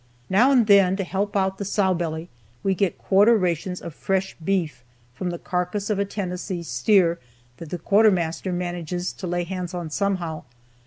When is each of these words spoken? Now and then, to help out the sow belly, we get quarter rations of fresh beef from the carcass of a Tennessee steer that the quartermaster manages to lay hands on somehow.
Now 0.31 0.49
and 0.51 0.65
then, 0.65 0.95
to 0.95 1.03
help 1.03 1.37
out 1.37 1.59
the 1.59 1.63
sow 1.63 1.93
belly, 1.93 2.27
we 2.63 2.73
get 2.73 2.97
quarter 2.97 3.37
rations 3.37 3.79
of 3.81 3.93
fresh 3.93 4.35
beef 4.43 4.83
from 5.13 5.29
the 5.29 5.37
carcass 5.37 5.91
of 5.91 5.99
a 5.99 6.05
Tennessee 6.05 6.63
steer 6.63 7.19
that 7.57 7.69
the 7.69 7.77
quartermaster 7.77 8.51
manages 8.51 9.13
to 9.13 9.27
lay 9.27 9.43
hands 9.43 9.75
on 9.75 9.91
somehow. 9.91 10.41